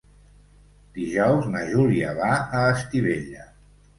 Dijous 0.95 1.43
na 1.57 1.61
Júlia 1.73 2.15
va 2.21 2.31
a 2.61 2.65
Estivella. 2.77 3.47